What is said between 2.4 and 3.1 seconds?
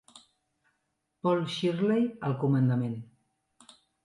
comandament.